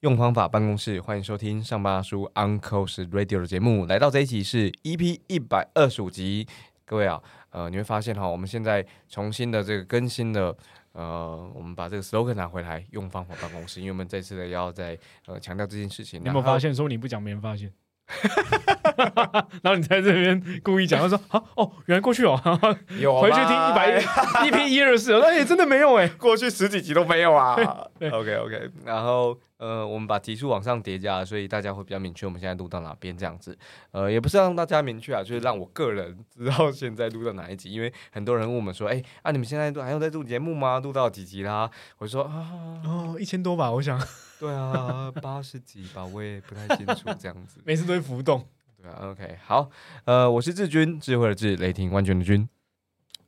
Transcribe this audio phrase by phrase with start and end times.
[0.00, 3.86] 用方法办公室，欢迎收听上班叔 Uncle's Radio 的节目。
[3.86, 6.44] 来到这一集是 EP 一百二十五集，
[6.84, 10.54] 各位啊，呃，你会发现哈，我们现在重新的这个更新的，
[10.90, 16.20] 呃，我们把这个 slogan 拿回来，用方法办公室，因为我们这次的要在呃强调这件事情。
[16.20, 17.72] 你有没有发现，说你不讲，没人发现？
[19.62, 22.38] 然后你在这边故意讲，他说：“好哦，原来过去哦，
[23.00, 23.98] 有回去听一百
[24.46, 27.56] 一 P 一二四，那也真的没有哎，过去十几集都没有啊。
[28.00, 29.38] ”OK OK，然后。
[29.58, 33.56] 呃，我们把题数往上叠加，所以大家会比较明确我们现在录到哪边这样子。
[33.92, 37.70] 呃，也不是让大家明确啊，就是让我个人知道现在录到哪一集。
[37.70, 40.80] 因为很多人问我们说，哎啊，你们现在都还有在录节目吗？
[40.80, 41.70] 录到几集啦？
[41.98, 43.96] 我说啊，哦，一千多吧，我想。
[44.40, 47.60] 对啊，八十几吧，我也不太清楚这样子。
[47.64, 48.44] 每次都会浮动。
[48.82, 49.70] 对啊，OK，好，
[50.06, 52.48] 呃，我是志军，智慧的智，雷霆万钧的军。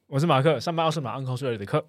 [0.08, 1.86] 我是马克，上班要是马安康睡的课。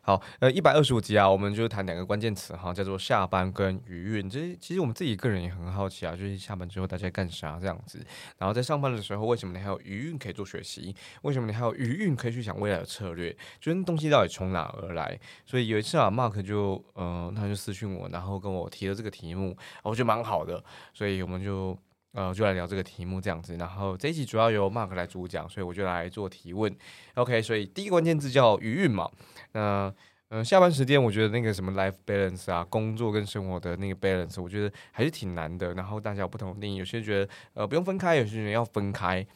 [0.00, 4.30] 好，呃，一百二十五集啊，我们就谈两个关键词哈，叫做下班跟余韵。
[4.30, 8.02] 这其实我们自己个人也很好奇啊，就是下班之后大家干啥这样子。
[8.38, 10.96] 然后在上班的时候，为什么你还有余韵可以做学习？
[11.20, 13.30] 为什么你还有余韵可以去想未来的策略？
[13.60, 15.20] 就是东西到底从哪而来？
[15.44, 21.78] 所以有一次啊，Mark 就呃，他就私讯我，然后跟我提了这个题目，我觉得蛮好的，所以我们就。
[22.14, 26.72] 呃，就来聊这个题目这样子，然后这一集主要由 Mark 来主讲，所以我就来做提问。
[27.14, 29.10] OK，所以第一个关键字叫余韵嘛。
[29.50, 29.92] 那
[30.28, 35.74] 嗯，下班时间我觉得那个什么 life balance 啊，工作跟生活的那个 balance，我觉得还是挺难的。
[35.74, 39.26] 然后大家有不同的定义，有些人觉得呃不用分开，有些人要分开。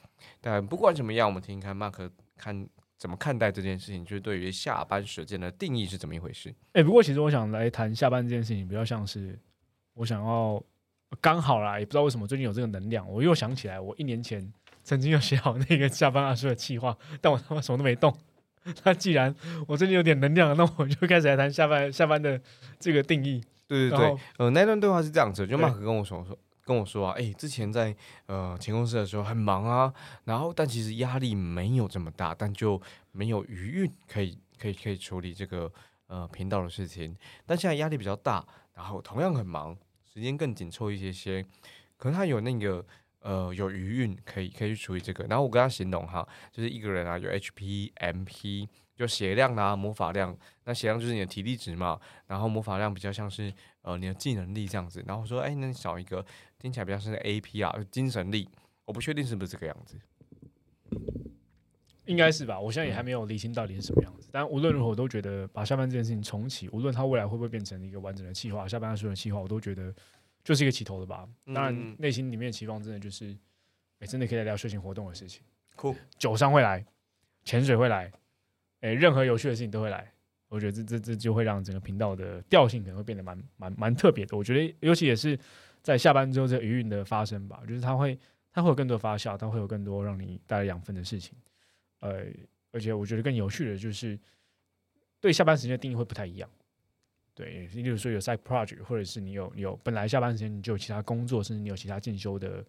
[0.40, 2.64] 但不管怎么样，我们听听看 Mark 看
[2.96, 6.54] 怎么看待这件事情，就是对于下班时间的定义是怎么一回事。
[6.74, 9.36] 哎，不过其实我想来谈下班这件事情，比较像是
[9.94, 10.62] 我想要。
[11.20, 14.52] 刚好啦，也不知道为什么最近有这个能量，我又想起来，我一年前
[14.84, 18.14] 曾经有写好那个下班阿叔的计划，但我他妈什么都没动。
[18.84, 19.34] 那既然
[19.66, 22.38] 我最近有点能量，那我就开始来谈下班 下班的
[22.78, 23.42] 这个定义。
[23.66, 27.94] 对对对，呃，那段对话是这样子，就马克跟我说说跟我说啊，哎，之前在
[28.26, 29.92] 呃前公司的时候很忙啊，
[30.24, 32.80] 然后但其实压力没有这么大，但就
[33.12, 35.70] 没有余韵可以可以可以处理这个
[36.08, 38.44] 呃频道的事情，但现在压力比较大，
[38.74, 39.76] 然后同样很忙。
[40.12, 41.44] 时间更紧凑一些些，
[41.96, 42.84] 可能他有那个
[43.20, 45.24] 呃有余韵，可以可以去处理这个。
[45.24, 50.36] 然后我跟他形容哈，就是一个人啊有 HP、MP，就血量啊、魔法量。
[50.64, 53.52] 那血量就是你的体力值嘛，然后魔法量比较像是
[53.82, 55.04] 呃你的技能力这样子。
[55.06, 56.24] 然后说，哎，那你找一个，
[56.58, 58.48] 听起来比较像是 AP 啊，精神力。
[58.84, 59.98] 我不确定是不是这个样子，
[62.08, 62.58] 应该是吧？
[62.58, 64.30] 我现在也还没有理清到底是什么样子。
[64.32, 69.94] 但无论如何，我都觉得把下班这件事情重启，无论它未来会不会变成一个完整的计划，下班所有的计划，我都觉得
[70.42, 71.28] 就是一个起头的吧。
[71.54, 73.36] 当然，内心里面的期望真的就是，
[74.00, 75.42] 哎，真的可以来聊休闲活动的事情。
[75.76, 76.84] 酷，酒商会来，
[77.44, 78.10] 潜水会来，
[78.80, 80.10] 哎，任何有趣的事情都会来。
[80.48, 84.34] 我觉得这这这就会让整个频道的调性可能会变得蛮蛮蛮特别的。
[84.34, 85.38] 我觉得，尤其也是
[85.82, 88.18] 在下班之后这余韵的发生吧，就是它会
[88.50, 91.36] 它会有更多发酵，它会有更多让你带来养分的事情。
[92.00, 92.26] 呃。
[92.70, 94.16] 而且我觉得更有趣的就是，
[95.20, 96.48] 对下班时间的定义会不太一样。
[97.34, 102.62] 对，例如说有 side project，或者是你有你有本来下班时间你就有其他工作，甚至你有其他进修的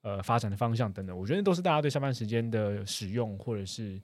[0.00, 4.00] 呃发展的方向等等，我觉得都是大家对下班时间的使用，或者是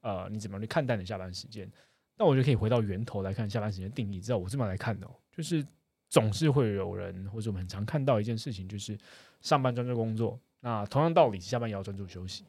[0.00, 1.70] 呃你怎么样去看待你下班时间。
[2.16, 5.64] 那我觉得可以回到源头来看下班时间定义，知道我这么来看的，就是
[6.08, 8.98] 总是会有人或者我们很常看到一件事情，就是
[9.42, 12.44] 上班专注工作，那同样道理，下班也要专注休息。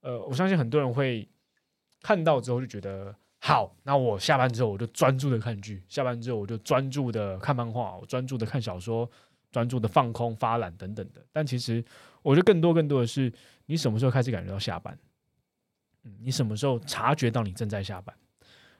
[0.00, 1.28] 呃，我相信很多人会。
[2.02, 9.06] 看到之后就觉得好，那我下班之后我就专注的看剧，下班之后我就专注的看漫画，我专注的看小说，
[9.52, 11.22] 专注的放空发懒等等的。
[11.30, 11.84] 但其实
[12.22, 13.30] 我觉得更多更多的是，
[13.66, 14.98] 你什么时候开始感觉到下班？
[16.04, 18.16] 嗯，你什么时候察觉到你正在下班？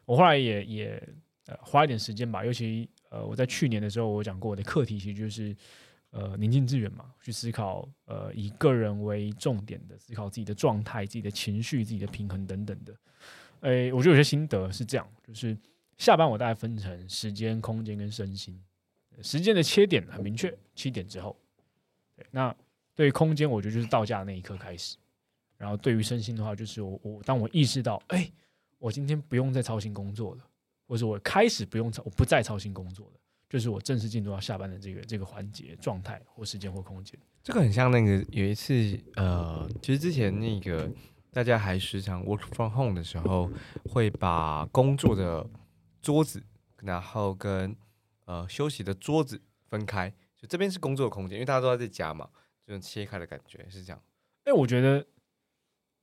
[0.07, 1.09] 我后来也也
[1.45, 5.55] 呃花一点时间吧，尤其呃我在去年的时候，我讲过我的课题其实就是。
[6.11, 12.95] 呃，宁静致远嘛，去思考，呃，以个人为重点的思考自己的状态、自己的情绪、自己的平衡等等的。
[13.61, 15.57] 诶，我觉得有些心得是这样，就是
[15.99, 18.61] 下班我大概分成时间、空间跟身心。
[19.23, 21.37] 时间的切点很明确，七点之后。
[22.31, 22.55] 那
[22.95, 24.97] 对于空间，我觉得就是到家那一刻开始。
[25.57, 28.31] 然后对于身心的话，就是我我当我意识到，哎，
[28.79, 30.45] 我今天不用再操心工作了，
[30.89, 33.20] 或者我开始不用操，我不再操心工作了。
[33.51, 38.73] 就是我正式进入到下班的这个这个环节状态或时间或空间，这个很像那个有一次
[39.17, 40.89] 呃，其实之前那个
[41.33, 43.51] 大家还时常 work from home 的时候，
[43.87, 45.45] 会把工作的
[46.01, 46.41] 桌子，
[46.83, 47.75] 然后跟
[48.25, 50.09] 呃休息的桌子分开，
[50.39, 52.31] 就这边是工作的空间，因为大家都在家嘛，
[52.65, 54.01] 这种切开的感觉是这样。
[54.45, 55.05] 哎，我觉得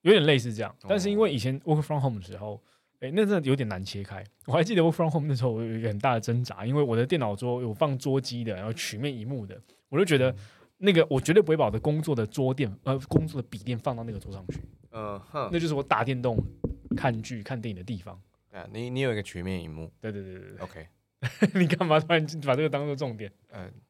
[0.01, 0.75] 有点类似这样。
[0.85, 2.61] 但是因哦为以前 work from home 的时候，
[2.99, 4.23] 哎、那真的有点难切开。
[4.45, 9.59] 我还记得 work from home 那时候，我有一个很大的挣扎，因为我的电脑桌有放桌机的，然后曲面荧幕的，
[9.89, 10.35] 我就觉得
[10.77, 14.59] 那个我绝对不会把我的工作的桌垫呃工作的笔垫放到那个桌上去，
[14.91, 16.37] 嗯哼，那就是我打电动、
[16.95, 18.19] 看剧、看电影的地方。
[18.51, 20.87] 啊，你你有一个曲面荧幕对对对对对，，OK，
[21.59, 23.31] 你干嘛突然把这个当做重点？
[23.51, 23.86] 嗯，不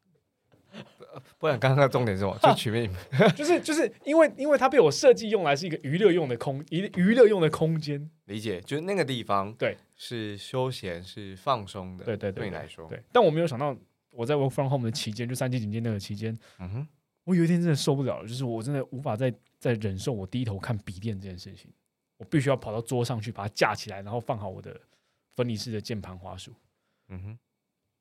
[1.40, 2.38] 不然刚刚的重点是什么？
[2.42, 2.98] 就曲面荧幕，
[3.36, 13.02] 就 是就是因为因为它被我设计用来是一个娱乐用的空娱娱乐用的空间，理解，就是那个地方，对，是休闲，是放松的，对对对对你来说，对。
[13.12, 13.75] 但我没有想到，
[14.12, 16.88] 我在 work from home 的期间，就三级警戒那个期间，嗯哼，
[17.24, 21.72] 我有一天真的受不了了，就是我真的无法再再忍受我低头看笔电这件事情，
[22.18, 24.80] 我必须要跑到桌上去把它架起来，然后放好我的
[25.36, 26.54] 分离式的键盘滑鼠。
[27.10, 27.40] 嗯哼，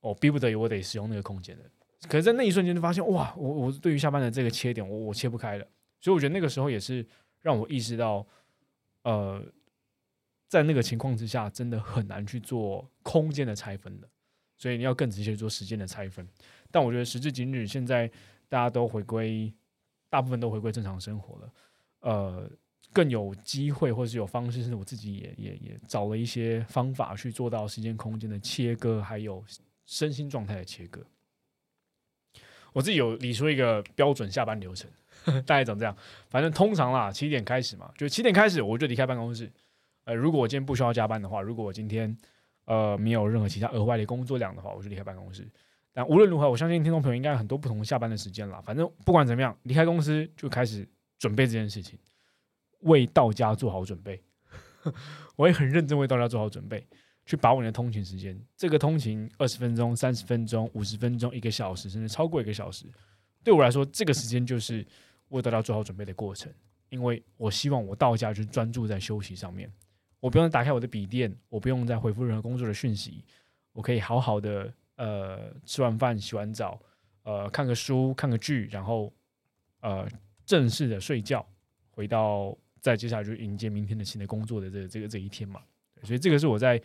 [0.01, 1.63] 我，逼不得已我得使用那个空间的。
[2.09, 5.67] 可是，在那一瞬间就发现，哇，我我对于下班的这个切点，我我切不开了。
[6.01, 7.07] 所以我觉得那个时候也是
[7.41, 8.27] 让我意识到，
[9.03, 9.43] 呃，
[10.49, 14.09] 在那个情况之下，真的很难去做空间的拆分的。
[14.57, 16.27] 所以你要更直接做时间的拆分。
[16.71, 18.09] 但我觉得时至今日，现在
[18.49, 19.53] 大家都回归，
[20.09, 21.53] 大部分都回归正常生活了，
[22.01, 22.51] 呃，
[22.93, 29.45] 更有机会或是有方式，是我自己也也也找了一些方法去做到时间空间的切割，还有
[29.85, 31.05] 身心状态的切割。
[32.77, 34.87] 我自己有理出一个标准下班流程，
[35.47, 35.97] 大概长这样。
[36.29, 39.51] 反正通常啦，七点开始嘛，就七点开始我就离开办公室。
[40.05, 42.15] 呃，如果我今天不需要加班的话，如果我今天
[42.67, 45.49] 呃没有任何其他额外的工作量的话，我就离开办公室。
[45.95, 48.61] 但无论如何，我相信听众朋友应该有很多不同下班的时间啦。
[48.61, 50.87] 反正不管怎么样，离开公司就开始
[51.19, 51.99] 准备这件事情，
[52.81, 54.23] 为到家做好准备。
[55.37, 56.87] 我也很认真为到家做好准备，
[57.27, 58.41] 去把握你的通勤时间。
[58.57, 62.87] 这个通勤二十分钟、三十分钟、五十分钟、一个小时，甚至超过一个小时，
[63.45, 64.87] 对我来说，这个时间就是
[65.29, 66.51] 我得到做好准备的过程。
[66.89, 69.69] 因为我希望我到家就专注在休息上面，
[70.21, 73.25] 我不用打开我的笔电，我不用再回复任何工作的讯息，
[73.73, 76.81] 我可以好好的呃吃完饭、洗完澡，
[77.25, 79.13] 呃看个书、看个剧，然后
[79.81, 80.09] 呃
[80.45, 81.45] 正式的睡觉，
[81.91, 85.61] 回到再接下来就迎接明天的新的工作的这这个这一天嘛。
[86.05, 86.81] 所以这个是我在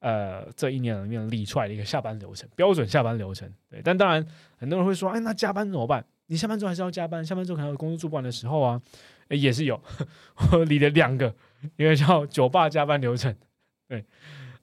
[0.00, 3.52] 呃这一年里面理出来的一个下班流程，标准下班流程。
[3.70, 4.24] 对，但当然
[4.56, 6.04] 很多人会说，哎，那加班怎么办？
[6.26, 8.80] 你下班之后还是要加班，下班之后可能有工作做不完的时候啊，
[9.28, 9.80] 诶也是有。
[10.52, 11.34] 我理了两个，
[11.76, 13.34] 一个叫酒吧加班流程，
[13.88, 14.04] 对，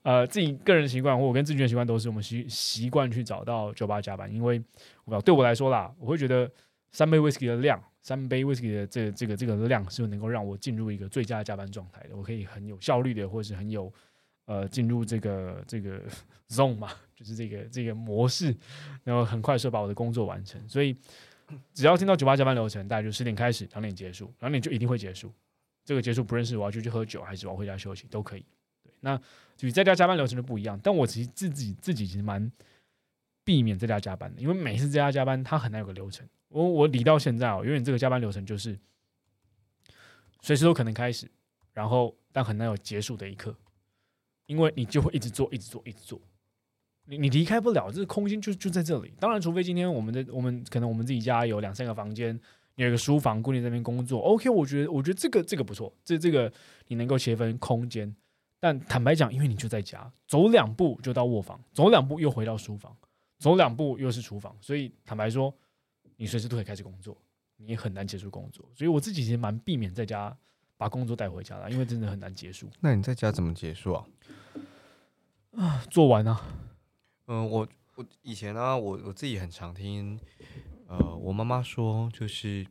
[0.02, 4.62] 呃，自己个人习惯我跟志军的习惯都是我们习习惯去找到酒吧加班，因为
[5.04, 6.48] 我不知道对我来说啦，我会觉得
[6.92, 13.92] 三杯 whisky 的量，三杯 whisky 的这个这个这个量是能够让我进入一个最佳加班状态的，我可以很有效率的，或者是很有
[14.46, 16.02] 呃进入这个这个
[16.48, 18.56] zone 嘛，就是这个这个模式，
[19.04, 20.60] 然后很快速把我的工作完成。
[20.68, 20.96] 所以
[21.72, 25.32] 只要听到酒吧加班流程，大概就十点开始，两点结束，两点就一定会结束。
[25.84, 28.44] 这个结束不认识我要就去喝酒，还是我要回家休息都可以。
[28.82, 29.20] 对，那
[29.60, 32.50] 与在家加班流程就不一样，但我其实自己自己其实蛮
[33.44, 36.28] 避免在家加班的，因为每次在家加班，它很难有个流程。
[36.48, 38.76] 我我理到现在哦，永远这个加班流程就是
[40.42, 41.30] 随时都可能开始，
[41.72, 43.56] 然后但很难有结束的一刻，
[44.46, 46.20] 因为你就会一直做，一直做，一直做。
[47.04, 49.12] 你你离开不了，这个空间就就在这里。
[49.20, 52.34] 当然，除非今天我们的我们可能我们自己家有两三个房间，
[52.74, 56.52] 你有一个书房固定在那边工作，OK，我觉得我觉得这个这个不错，这这个
[56.88, 58.14] 你能够切分空间。
[58.58, 62.96] 但坦白讲，因为你就在家，走两步就到卧房，走两步又回到书房，
[63.38, 65.54] 走两步又是厨房，所以坦白说，
[66.16, 67.16] 你随时都可以开始工作，
[67.58, 68.68] 你也很难结束工作。
[68.74, 70.36] 所以我自己其实蛮避免在家
[70.76, 72.66] 把工作带回家的，因为真的很难结束。
[72.80, 74.04] 那你在家怎么结束啊？
[75.56, 76.38] 啊 做完啊，
[77.26, 80.20] 嗯，我我以前呢、我我自己很常听，
[80.86, 82.66] 呃，我妈妈说，就是，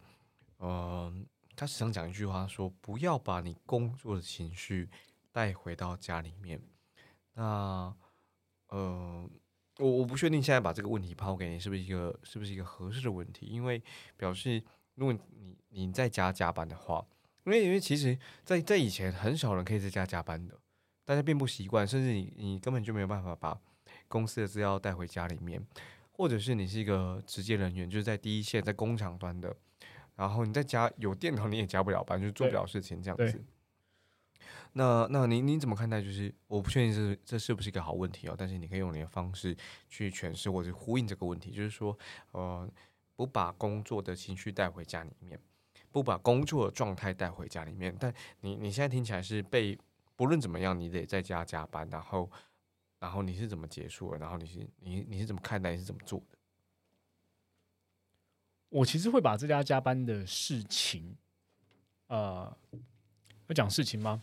[0.58, 1.12] 呃，
[1.56, 4.88] 她时常讲一句话说，不要把你工作的情绪
[5.32, 6.62] 带回到家里面。
[7.34, 7.92] 那，
[8.68, 9.28] 呃，
[9.80, 13.82] 我我不确定现在把这个问题抛给你是不是一个是不是一个合适的问题，因为
[14.16, 14.64] 表示
[14.94, 17.04] 如果你你在家加班的话，
[17.46, 20.60] 因为因为其实在在以前很少人可以在家加班的，
[21.06, 23.58] 大家并不习惯，甚至你你根本就没有办法把
[24.08, 25.66] 公司的资料带回家里面，
[26.12, 29.56] 或者是你是一个直接人员，就是在第一线，在工厂端的，
[30.16, 33.44] 然后你在家有电脑你也加不了班，就是做不了事情这样子。
[34.74, 36.02] 那那您您怎么看待？
[36.02, 39.56] 就是我不确定这这是不是一个好问题哦，但是你可以用你的方式
[39.88, 41.98] 去诠释或者呼应这个问题，就是说，
[42.32, 42.70] 呃，
[43.16, 45.40] 不把工作的情绪带回家里面，
[45.92, 49.78] 不把工作的状态带回家里面，但你你现在听起来是被
[50.16, 52.32] 不论怎么样，你得在家加班，然后
[53.00, 54.18] 然后你是怎么结束的？
[54.18, 55.72] 然后你是你你是怎么看待？
[55.72, 56.38] 你是怎么做的？
[58.70, 61.16] 我其实会把这家加班的事情，
[62.08, 62.56] 呃，
[63.48, 64.22] 要讲事情吗？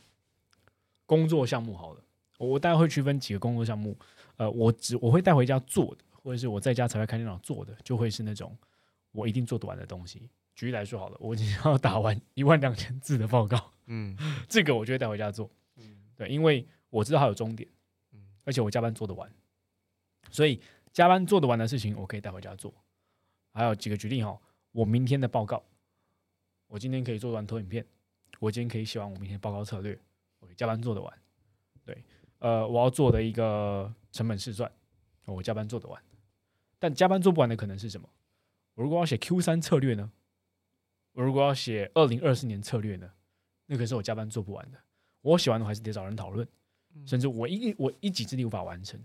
[1.07, 2.03] 工作项目好了，
[2.39, 3.99] 我我大概会区分几个工作项目。
[4.37, 8.57] 呃，我只我会带回家做的，或者是我在家才会开电脑做的，就会是那种
[9.13, 10.29] 我一定做得完的东西。
[10.55, 14.17] 举例来说好了，我今天 要打完一万两千字的报告，嗯
[14.49, 15.51] 这个我就会带回家做。
[16.13, 17.69] 嗯对，因为我知道它有终点，
[18.13, 19.33] 嗯而且我加班做得完，
[20.31, 20.61] 所以
[20.93, 22.73] 加班做得完的事情我可以带回家做。
[23.53, 24.41] 还有几个举例哈，
[24.73, 25.63] 我明天的报告，
[26.69, 27.85] 我今天可以做完投影片，
[28.39, 29.99] 我今天可以写完我明天报告策略，
[30.39, 31.19] 我加班做得完。
[31.85, 32.03] 对，
[32.39, 34.71] 呃，我要做的一个成本试算，
[35.27, 36.03] 我加班做得完。
[36.79, 38.09] 但加班做不完的可能是什么？
[38.75, 40.11] 我如果要写 Q 三策略呢？
[41.13, 43.13] 我如果要写二零二四年策略呢？
[43.67, 44.79] 那可是我加班做不完的。
[45.23, 46.47] 我写完的还是得找人讨论，
[47.07, 49.01] 甚至我一我一己之力无法完成。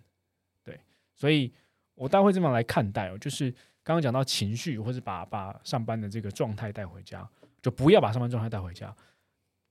[0.63, 0.79] 对，
[1.15, 1.53] 所以
[1.95, 3.49] 我大概会这么来看待哦，就是
[3.83, 7.27] 刚刚讲到情绪，或是把把上班的这个状态带回家，
[7.61, 8.93] 就不要把上班状态带回家。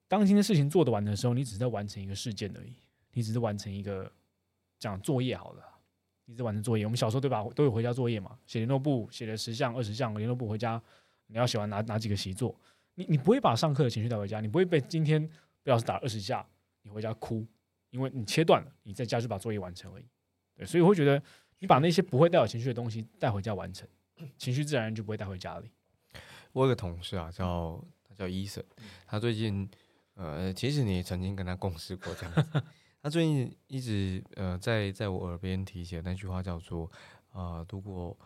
[0.08, 2.72] 当今天事情做得完的时候，你只是在完成一个事件而已，
[3.12, 4.10] 你只是完成一个
[4.78, 5.64] 讲作业好了，
[6.26, 6.84] 你只完成作业。
[6.84, 10.80] 我们小时候对吧，都有回家作业嘛，写联络簿写了十项二十项，联络簿回家
[11.26, 12.54] 你要写完哪哪几个习作，
[12.94, 15.28] 你你不会把上课的情绪带回家，你不会被今天
[15.66, 16.46] 被老师打二十下，
[16.82, 17.44] 你回家哭，
[17.90, 20.06] 因为你切断了，你在家就把作业完成而已。
[20.54, 21.20] 对，所以我会觉得
[21.58, 23.88] 你把那些不会带有情绪的东西带回家完成，
[24.38, 25.68] 情绪自然就不会带回家里。
[26.52, 28.64] 我有个同事啊，叫他叫伊森，
[29.08, 29.68] 他最近
[30.14, 32.62] 呃，其实你也曾经跟他共事过这样子。
[33.02, 36.88] 他最近一直呃，在在我耳边提起的那句话叫做
[37.32, 38.16] 呃，如果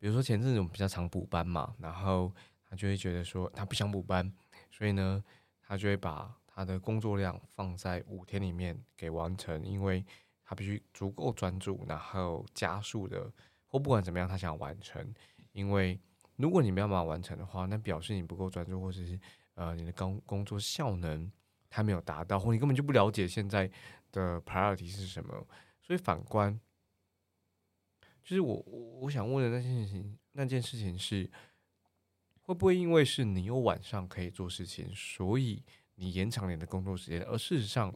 [0.00, 2.34] 比如说前阵子我们比较常补班嘛，然后
[2.68, 4.32] 他就会觉得说他不想补班，
[4.72, 5.22] 所以呢，
[5.62, 10.04] 他就会把他的工作量放在五天里面给完成，因为
[10.42, 13.32] 他必须足够专注，然后加速的
[13.68, 15.14] 或不管怎么样，他想完成，
[15.52, 15.96] 因为
[16.34, 19.16] 如果你没有办法完成的话，那表示你不够专注，或者是
[19.54, 21.30] 呃你的工工作效能
[21.70, 23.70] 还没有达到，或你根本就不了解现在
[24.10, 25.46] 的 priority 是什么。
[25.80, 26.60] 所以反观，
[28.24, 31.30] 就是我我我想问的那件事情，那件事情是
[32.42, 35.62] 会不会因为是你有晚上可以做事情，所以
[36.00, 37.92] 你延长你的工作时间，而事实上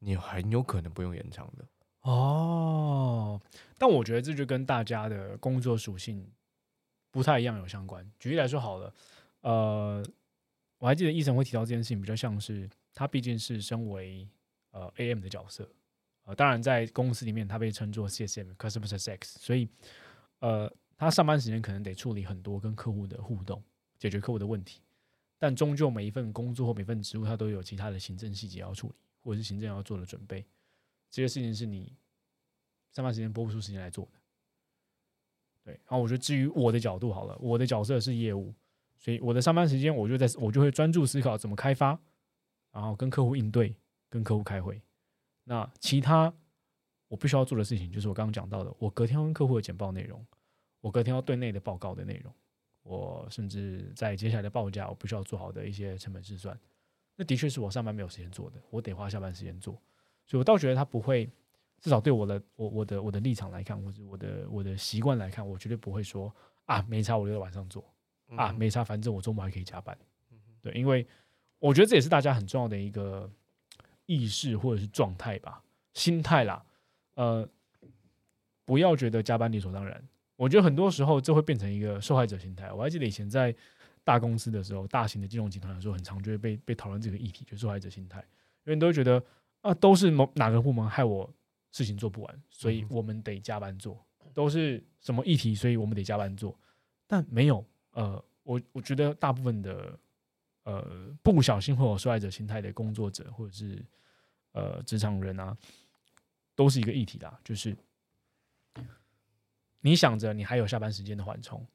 [0.00, 1.64] 你很有可能不用延长的。
[2.02, 3.40] 哦，
[3.78, 6.28] 但我觉得这就跟大家的工作属性
[7.10, 8.04] 不太一样有相关。
[8.18, 8.94] 举例来说好了，
[9.42, 10.04] 呃，
[10.78, 14.26] 我还记得医生会提到这件事情，比较像是他毕竟是身为
[14.72, 15.70] 呃 AM 的角色，
[16.24, 19.68] 呃，当然在公司里面他被称作 CSM Customer Success，所以
[20.40, 23.62] 呃，他上班时间可能得处理很多跟客户的互动，
[23.98, 24.80] 解决客户的问题，
[25.42, 30.44] 但终究每一份工作或每份职务，它都有其他的行政细节要处理，或者是行政要做的准备。
[31.10, 31.96] 这些事情是你
[32.92, 34.20] 上班时间拨不出时间来做的。
[35.64, 38.54] 对，然后我觉得至于我的角度好了，我的角色是业务，
[38.98, 41.98] 所以我的上班时间我就在我就会专注思考怎么开发，
[42.70, 43.74] 然后跟客户应对，
[44.10, 44.80] 跟客户开会。
[45.44, 46.32] 那其他
[47.08, 50.24] 我必须要做的事情，就是我刚刚讲到的，我隔天要跟客户的简报内容，
[50.80, 52.32] 我隔天要对内的报告的内容，
[52.90, 56.58] 我甚至在接下来的报价，我必须要做好的一些成本试算。
[57.14, 59.80] 那的确是我上班没有时间做的，我得花下班时间做。
[60.26, 61.30] 所以我倒觉得他不会，
[61.80, 67.84] 至少对我的我我的我的立场来看，或者我的我的习惯来看，我绝对不会说啊没差，我留在晚上做
[68.36, 69.96] 啊嗯没差，反正我周末还可以加班。
[70.60, 71.06] 对，因为
[71.58, 73.30] 我觉得这也是大家很重要的一个
[74.06, 75.62] 意识或者是状态吧，
[75.94, 76.64] 心态啦。
[77.14, 77.48] 呃，
[78.64, 80.02] 不要觉得加班理所当然。
[80.40, 82.72] 我觉得很多时候这会变成一个受害者心态。
[82.72, 83.54] 我还记得以前在
[84.02, 88.20] 大公司的时候，大型的金融集团的时候，很常就会被被讨论这个议题，就是受害者心态。
[88.64, 89.22] 因为你都会觉得
[89.60, 91.30] 啊，都是某哪个部门害我
[91.72, 96.58] 事情做不完，所以嗯我们得加班做，都是什么议题，所以我们得加班做。
[97.06, 99.98] 但没有，呃，我我觉得大部分的
[100.62, 103.84] 呃不小心会有受害者心态的工作者或者是
[104.52, 105.54] 呃职场人啊，
[106.54, 107.76] 都是一个议题啦，就是
[109.80, 111.66] 你想着你还有下班时间的缓冲，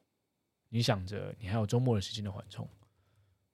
[0.69, 2.67] 你想着你还有周末的时间的缓冲，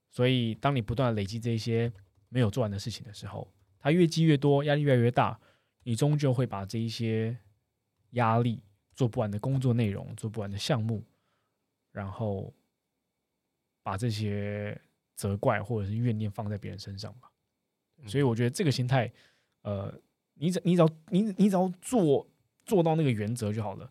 [0.10, 1.92] 所以当你不断累积这一些
[2.30, 5.40] 没有做完的事情的时候，它越积越多，压力越来越大，
[5.84, 7.38] 你终究会把这一些
[8.12, 8.62] 压力、
[8.94, 11.04] 做不完的工作内容、做不完的项目，
[11.92, 12.54] 然后
[13.84, 14.80] 把这些
[15.16, 17.32] 责怪或者是怨念放在别人身上吧。
[18.06, 19.12] 所以我觉得这个心态，
[19.62, 19.94] 呃，
[20.34, 22.28] 你只你只要你你只要做
[22.66, 23.90] 做到那个原则就好了。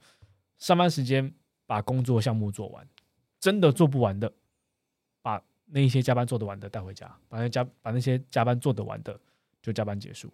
[0.61, 1.35] 上班时间
[1.67, 2.87] 把工作项目做完，
[3.41, 4.33] 真的做不完的，
[5.23, 9.19] 把那一些加班做得完的带回家，把那加把那些加班做得完的
[9.61, 10.33] 就加班结束。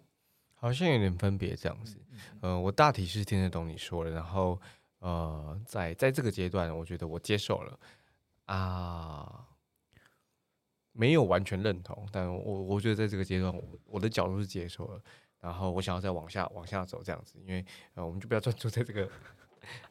[0.53, 1.97] 好像有点分别这样子。
[2.41, 4.59] 呃，我大体是听得懂你说的，然后
[4.99, 7.79] 呃，在在这个阶段，我觉得我接受了
[8.45, 9.47] 啊。
[10.91, 14.99] 没有完全认同，但我我觉得在这个阶段，我我的角度是接受了，
[15.39, 19.07] 然后我想要再往下往下走这样子，因为呃，我们就不要专注在这个。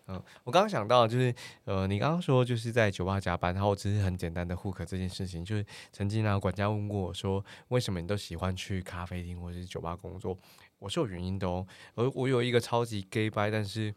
[0.06, 10.38] 嗯，我刚刚想到就是，呃，你刚刚说就是在酒吧加班，然后只是很简单的 hook 这件事情，就是曾经呢，管家问过我说，为什么你都喜欢去咖啡厅或者是酒吧工作？
[10.78, 13.94] 我是有原因的哦，而我有一个超级 gay bye，但是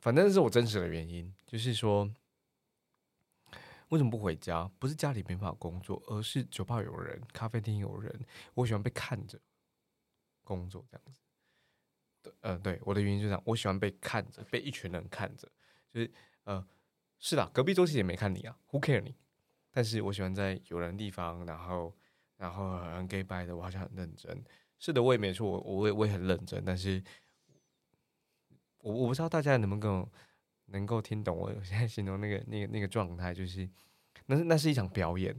[0.00, 2.08] 反正是我真实的原因，就是说
[3.88, 4.70] 为什么不回家？
[4.78, 8.14] 不是家里没办法工作，而是酒吧有人，咖啡厅有人，
[8.54, 9.38] 我喜欢被看着
[10.44, 11.20] 工作这样子。
[12.40, 15.48] 呃，对，我的原因就是这样，我喜欢被看着，被一群人看着，
[15.90, 16.10] 就是
[16.44, 16.66] 呃，
[17.18, 19.14] 是的，隔壁周琦也没看你啊，Who care 你？
[19.70, 21.94] 但是我喜欢在有人的地方，然后
[22.36, 24.44] 然后很 gay b y 的，我好像很认真。
[24.78, 27.02] 是的，我也没错，我我也我也很认真，但是
[28.78, 30.08] 我我不知道大家能不能
[30.66, 33.68] 能够听懂我现在形容那个那个那个状态，就是
[34.26, 35.34] 那是那是一场表演。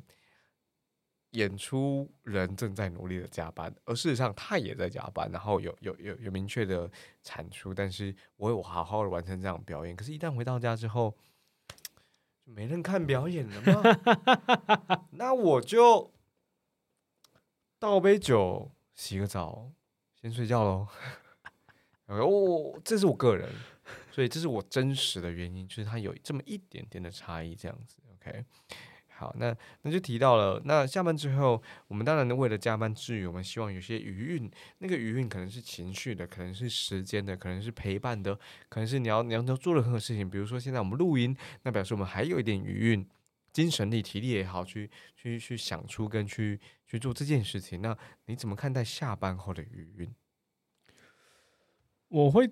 [1.38, 6.90] 演出人正在努力的加班，而事实上他也在加班，然后有有有有明确的
[7.22, 9.96] 产出，但是我有好好的完成这场表演。
[9.96, 11.16] 可是，一旦回到家之后，
[12.44, 15.06] 没人看表演了吗？
[15.12, 16.12] 那我就
[17.78, 19.72] 倒杯酒，洗个澡，
[20.20, 20.88] 先睡觉喽。
[22.08, 23.48] 哦，这是我个人，
[24.10, 27.98] 所以这是我真实的原因，就是它有这么一点点的差异，这样子。
[28.14, 28.44] OK。
[29.18, 30.62] 好，那那就提到了。
[30.64, 34.52] 那下班之后，我们当然为了加班之余，我们希望有些余韵。
[34.78, 38.38] 那个余韵可能是情绪的，可能是时间的，可能是陪伴的，
[38.70, 40.30] 可能是你要你要做任何事情。
[40.30, 43.08] 比如说现在我们录音，那表示我们还有一点余韵，
[43.52, 47.82] 精神力、体力也好，去去去想出跟去去做这件事情。
[47.82, 47.98] 那
[48.28, 50.14] 你怎么看待下班后的余韵？
[52.10, 52.50] 我会。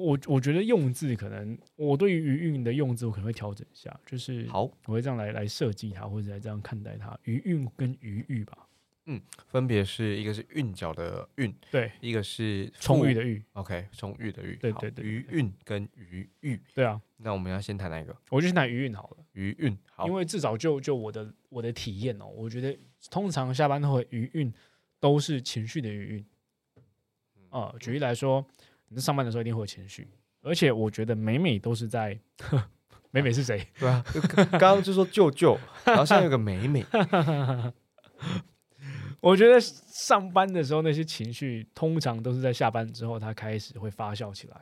[0.00, 7.16] 我我觉得用字可能，我对于余韵的用字我可能会调整一下，就是好，我会这样来来设计它，或者来这样看待它。
[7.22, 8.66] 余韵跟余裕吧，
[9.06, 18.16] 嗯，分别是一个是韵脚的韵，对，一个是充裕的裕，OK，充裕的裕，对对对，余韵跟余裕，对啊，那我们要先谈哪一个？
[18.30, 22.76] 我就先谈余韵好了，余韵，好，因为至少就就我的我的体验哦，我觉得
[23.12, 24.52] 通常下班后余韵
[24.98, 26.26] 都是情绪的余韵，
[27.50, 28.44] 啊，举例来说，
[28.88, 30.08] 你在上班的时候一定会有情绪。
[30.42, 32.18] 而且我觉得美美都是在，
[33.10, 33.66] 美美是谁？
[33.78, 34.04] 对啊，
[34.52, 36.84] 刚刚就说舅舅，然后现在有个美美。
[39.20, 44.56] 我觉得上班的时候那些情绪，通常都是在下班之后，它开始会发酵起来。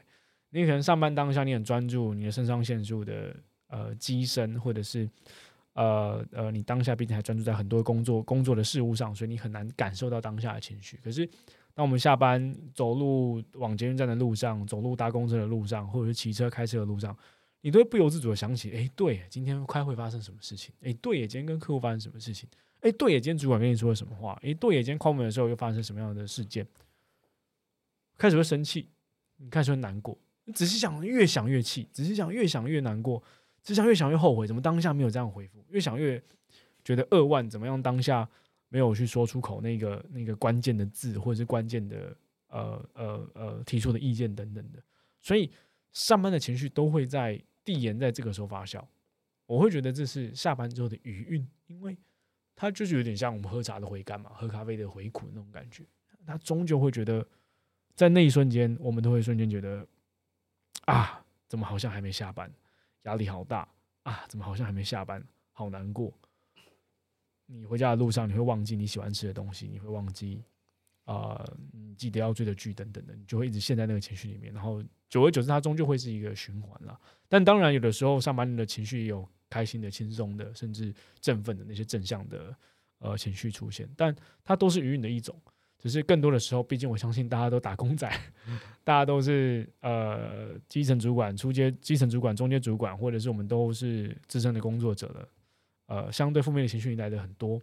[0.51, 3.35] 你可能上班当下你很专注，你的肾上腺素的
[3.67, 5.11] 呃激升，或者是
[5.73, 11.01] 呃呃，你当下毕竟还专注在很多工作工作的事物上，所以你很难感受到当下的情绪。
[11.03, 11.29] 可是
[11.75, 17.17] 当我们下班走路往捷运站的路上，走路搭公车的路上，或者是骑车开车的路上，
[17.63, 20.75] 你都会不由自主的想起：哎，对，今天开会发生什么事情？
[20.83, 22.49] 哎，对，今天跟客户发生什么事情？
[22.81, 24.39] 哎，对，今天主管跟你说了什么话？
[24.43, 26.67] 哎，对，今天敲门的时候又发生什么样的事件？
[28.19, 28.89] 开始会生气，
[29.39, 33.23] 你开始会难过，你仔细想，越想越气，仔细想，越想越难过，
[33.63, 35.65] 只想越想越后悔，怎么当下没有这样回复？
[35.71, 36.23] 越想越
[36.85, 38.29] 觉得扼腕，怎么样当下？
[38.73, 44.83] 没有去说出口那个那个关键的字，或者是关键的呃呃呃提出的意见等等的，
[45.21, 45.53] 所以
[45.93, 48.83] 上班的情绪都会在递延在这个时候发酵。
[49.45, 51.95] 我会觉得这是下班之后的余韵，因为
[52.57, 55.85] 它就是有点像我们喝茶的回甘嘛，喝咖啡的回苦那种感觉。
[56.25, 57.27] 他终究会觉得，
[57.95, 59.87] 在那一瞬间，我们都会瞬间觉得
[60.87, 62.51] 啊，怎么好像还没下班，
[63.03, 63.69] 压力好大
[64.05, 66.11] 啊，怎么好像还没下班，好难过。
[67.53, 70.43] 你回家的路上，你会忘记你喜欢吃的东西，你会忘记
[71.05, 74.53] 啊，你记得要追的剧等等的，你就会一直陷在那个情绪里面。
[74.55, 76.99] 然后久而久之，它终究会是一个循环了。
[77.29, 82.57] 但当然，有的时候上班的情绪也有开心的、轻松的，甚至振奋的那些正向的
[82.99, 85.35] 呃情绪出现，但它都是余韵的一种。
[85.79, 88.09] 只是更多的时候，毕竟我相信大家都打工仔，
[88.85, 95.29] 大家都是呃基层主管、初阶基层主管、中阶主管，或者是我们都是资深的工作者了。
[95.93, 97.61] 呃，相对负面的情绪来的很多，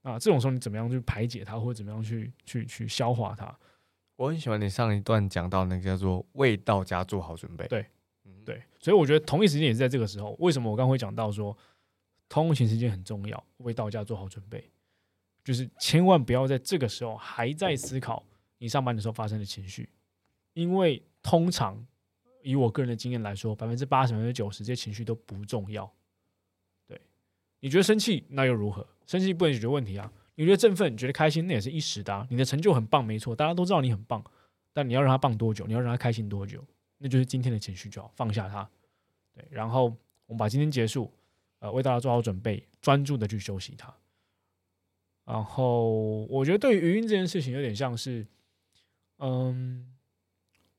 [0.00, 3.54] 那，这种时候你怎么样去排解它，或者怎么样去去去消化它？
[4.16, 7.66] 我很喜欢你上一段讲到那个叫做“未到家做好准备”。
[7.68, 7.84] 对，
[8.24, 10.34] 嗯，对，所以我觉得同一时间也是在这个时候。
[10.38, 11.54] 为什么我刚会讲到说
[12.30, 14.70] 通勤时间很重要，未到家做好准备，
[15.44, 18.24] 就是千万不要在这个时候还在思考
[18.56, 19.86] 你上班的时候发生的情绪，
[20.54, 21.86] 因为通常
[22.42, 25.92] 以我个人的经验来说，百分之八十、百分之九十这些情绪都不重要。
[27.60, 28.86] 你觉得生气那又如何？
[29.06, 30.12] 生气不能解决问题啊！
[30.34, 32.26] 你觉得振奋，你觉得开心，那也是一时的。
[32.30, 34.22] 你的成就很棒，没错，大家都知道你很棒。
[34.72, 35.66] 但你要让他棒多久？
[35.66, 36.62] 你要让他开心多久？
[36.98, 38.68] 那就是今天的情绪就好，放下它。
[39.32, 39.84] 对，然后
[40.26, 41.10] 我们把今天结束，
[41.60, 43.94] 呃，为大家做好准备，专注的去休息它。
[45.24, 48.26] 然后我觉得对于余韵这件事情有点像是，
[49.18, 49.94] 嗯，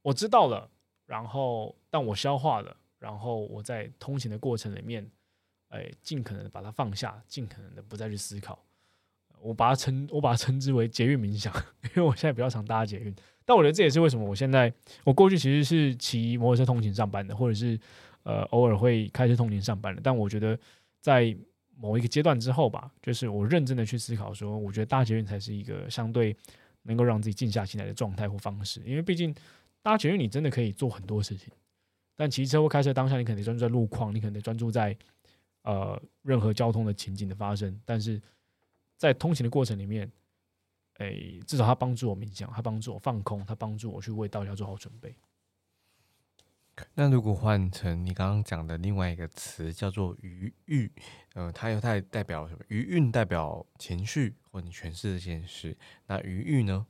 [0.01, 0.69] 我知道了，
[1.05, 5.09] 然后但我消化了，然后我在通勤的过程里面，
[5.69, 8.57] 哎，尽可能把它放下，尽可能的不再去思考。
[9.39, 11.53] 我把它称我把它称之为捷运冥想，
[11.83, 13.13] 因为我现在比较常搭捷运。
[13.45, 17.79] 但我觉得这也是为什么我现在我过去其实是骑摩托车通勤上班的，或者是
[18.23, 20.01] 呃偶尔会开车通勤上班的。
[20.03, 20.57] 但我觉得
[21.01, 21.37] 在
[21.75, 26.35] 某一个阶段之后吧，就是我认真的去思考说，我觉得搭捷运才是一个相对
[26.81, 28.81] 能够让自己静下心来的状态或方式。
[28.83, 29.33] 因为毕竟
[29.83, 31.53] 搭捷运你真的可以做很多事情，
[32.15, 34.97] 但骑车或开车当下你可能专注在路况，你可能专注在
[35.67, 38.21] 呃任何交通的情景的发生，但是
[38.95, 40.09] 在通勤的过程里面。
[40.99, 41.13] 哎，
[41.45, 45.15] 至少它帮助我冥想，它帮助我放空，它帮助我去为道家做好准备。
[46.95, 50.89] 那如果换成你刚刚讲的另外一个词，叫做余韵，
[51.35, 52.61] 呃，它又代代表什么？
[52.69, 55.77] 余韵代表情绪，或你诠释这件事。
[56.07, 56.87] 那余韵呢？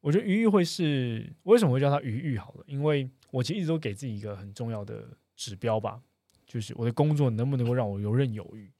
[0.00, 2.38] 我觉得余韵会是为什么会叫它余韵？
[2.38, 6.02] 好了，因为我其实一直都给自己一个很重要的指标吧，
[6.48, 8.72] 就是我的工作能不能够让我游刃有余。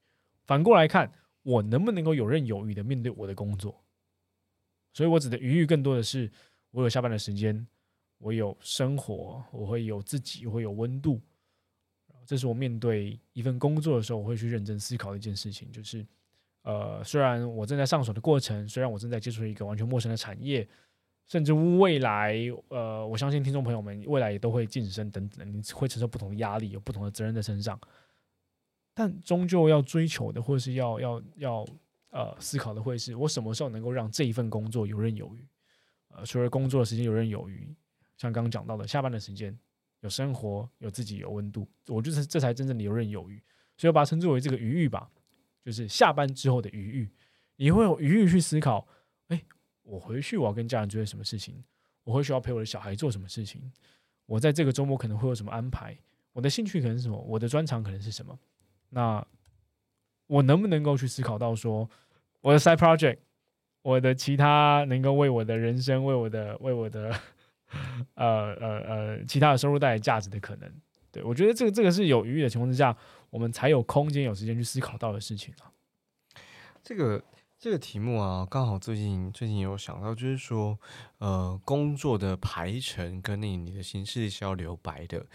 [0.46, 3.85] 反过来看，我能不能够游刃有余的面对我的工作？
[4.94, 6.33] 所以我指的余裕更多的是，
[6.70, 7.64] 我有下班的时间，
[8.16, 11.20] 我有生活，我会有自己，我会有温度。
[12.26, 15.70] 这是我面对一份工作的时候，我会去认真思考的一件事情。
[15.70, 16.07] 就是，
[16.62, 20.66] 呃，虽然我正在上手的过程，虽然我正在接触一个完全陌生的产业，
[21.29, 22.35] 甚至未来，
[22.69, 27.79] 呃，我相信听众朋友们未来也都会晋升等等，你会承受不同的压力，有不同的责任在身上。
[28.93, 31.67] 但终究要追求的，或者是要要要。
[32.11, 35.47] 呃，思考的会是我什么时候能够让这一份工作游刃有余？
[36.09, 37.69] 呃，除了工作的时间游刃有余，
[38.17, 39.57] 像刚刚讲到的，下班的时间
[40.01, 43.37] 有生活，有自己有温度，我就是这才真正的游刃有余。
[43.77, 45.07] 所以我把它称之为这个余裕吧，
[45.62, 47.11] 就是下班之后的余裕，
[47.57, 48.88] 你会有余裕去思考：
[49.27, 49.43] 哎，
[49.88, 51.64] 我回去我要跟家人做些什么事情？
[52.05, 53.72] 我会需要陪我的小孩做什么事情？
[54.27, 55.96] 我在这个周末可能会有什么安排？
[56.33, 57.16] 我的兴趣可能是什么？
[57.27, 58.38] 我的专长可能是什么？
[58.90, 59.27] 那。
[60.27, 61.88] 我能不能够去思考到说，
[62.42, 63.16] 我的 side project，
[63.81, 67.11] 我的其他能够为我的人生、为我的、为我的，
[68.12, 70.70] 呃呃呃，其他的收入带来价值的可能？
[71.11, 72.94] 对我觉得这个这个是有余裕的情况之下，
[73.31, 75.72] 我们才有空间、有时间去思考到的事情啊。
[76.83, 77.24] 这个。
[77.61, 80.79] 这个题目啊，刚好最近最近有想到，就是说，
[81.18, 85.27] 呃，工作的排程跟你你的形式是要留白的，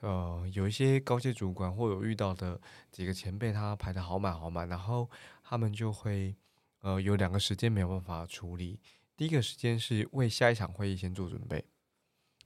[0.00, 5.08] 呃，有一些高阶主管或有遇到的几个前辈，他排的好满好满，然后
[5.42, 6.36] 他们就会，
[6.82, 8.78] 呃，有两个时间没有办法处理，
[9.16, 11.64] 第一个时间是为下一场会议先做准备。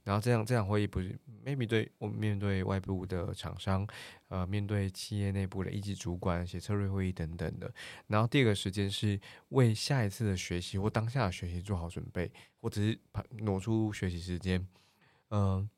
[0.04, 3.86] 然后这样这场会议不是 maybe 对我面对外部的厂商，
[4.28, 7.72] 呃，面对企业内部的一级主管写策略会议等等的。
[8.06, 12.98] 然后第二个时间是为下一次的学习或当下的学习做好准备，或者是
[13.30, 14.64] 挪出学习时间，
[15.30, 15.68] 嗯，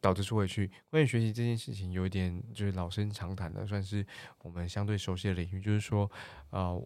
[0.00, 0.70] 导致出回去。
[0.90, 4.06] 关于学习这件事情，有一点就是老生常谈的，算是
[4.42, 6.10] 我们相对熟悉的领域，就是说，
[6.50, 6.76] 啊。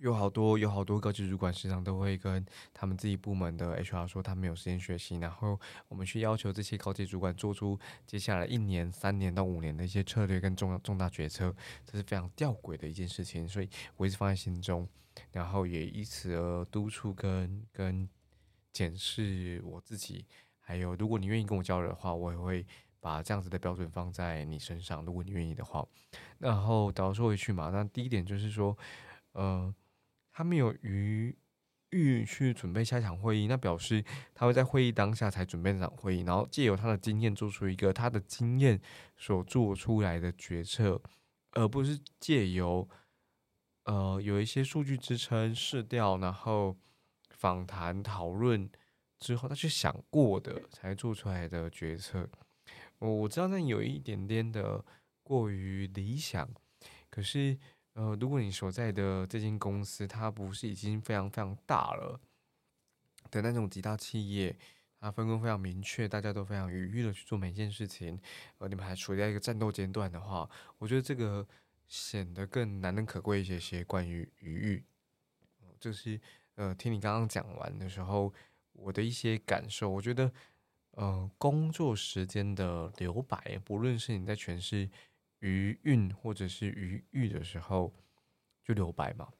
[0.00, 11.54] 有好多有好多高级主管时常都会跟他们自己部门的 HR 说，他没有时间学习，然后我们去要求这些高级主管做出接下来一年、三年到五年的一些策略跟重重大决策，
[11.86, 14.86] 这是非常吊诡的一件事情，所以我一直放在心中，
[15.30, 18.06] 然后也以此而督促跟跟
[18.72, 20.26] 检视我自己，
[20.58, 22.66] 还有如果你愿意跟我交流的话，我也会
[23.00, 25.86] 把这样子的标准放在你身上，如果你愿意的话，
[26.38, 28.76] 然后倒说回去嘛，那第一点就是说，
[29.32, 29.72] 呃。
[30.36, 31.32] 他没有余
[31.90, 38.80] 裕去准备下一场会议，那表示他会在会议当下才准备那场会议，然后借由他的经验做出一个他的经验
[39.16, 41.00] 所做出来的决策，
[41.52, 42.88] 而不是借由
[43.84, 46.76] 呃有一些数据支撑试调，然后
[47.30, 48.68] 访谈讨论
[49.20, 52.28] 之后他去想过的才做出来的决策。
[52.98, 54.84] 我我知道那有一点点的
[55.22, 56.50] 过于理想，
[57.08, 57.56] 可是。
[57.94, 62.20] 呃，如果你所在的这间公司它不是已经非常非常大了
[63.30, 64.56] 的那种极大企业，
[64.98, 68.20] 它分工非常明确，大家都非常愉悦的去做每一件事情，
[68.58, 71.46] 呃，你们还处在一个战斗阶段的话，我觉得这个
[71.86, 73.84] 显得更难能可贵一些些。
[73.84, 74.82] 关于愉悦，
[75.78, 76.20] 就是
[76.56, 78.34] 呃，听你刚刚讲完的时候，
[78.72, 80.32] 我的一些感受，我觉得，
[80.92, 84.90] 呃，工作时间的留白，不论是你在诠释。
[85.44, 87.92] 余韵或者是余欲的时候，
[88.62, 89.30] 就留白嘛，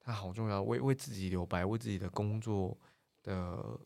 [0.00, 2.76] 它好重要，为为自己留白，为自己的工作
[3.22, 3.80] 的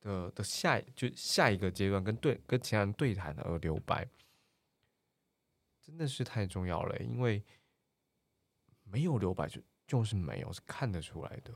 [0.00, 4.08] 的的下就下一个阶段跟对跟其他人对谈而留白，
[5.82, 7.42] 真的是太重要了，因为
[8.84, 11.52] 没有留白就就是没有，是看得出来的。